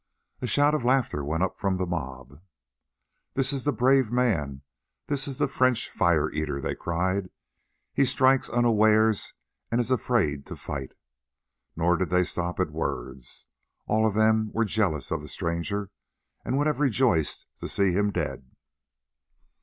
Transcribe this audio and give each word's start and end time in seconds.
A 0.41 0.47
shout 0.47 0.73
of 0.73 0.83
laughter 0.83 1.23
went 1.23 1.43
up 1.43 1.59
from 1.59 1.77
the 1.77 1.85
mob. 1.85 2.41
"This 3.35 3.53
is 3.53 3.65
the 3.65 3.71
brave 3.71 4.11
man. 4.11 4.63
This 5.05 5.27
is 5.27 5.37
the 5.37 5.47
French 5.47 5.91
fire 5.91 6.31
eater," 6.31 6.59
they 6.59 6.73
cried. 6.73 7.29
"He 7.93 8.03
strikes 8.05 8.49
unawares 8.49 9.35
and 9.69 9.79
is 9.79 9.91
afraid 9.91 10.43
to 10.47 10.55
fight." 10.55 10.93
Nor 11.75 11.97
did 11.97 12.09
they 12.09 12.23
stop 12.23 12.59
at 12.59 12.71
words. 12.71 13.45
All 13.85 14.07
of 14.07 14.15
them 14.15 14.49
were 14.55 14.65
jealous 14.65 15.11
of 15.11 15.21
the 15.21 15.27
stranger, 15.27 15.91
and 16.43 16.57
would 16.57 16.65
have 16.65 16.79
rejoiced 16.79 17.45
to 17.59 17.67
see 17.67 17.91
him 17.91 18.09
dead. 18.09 18.55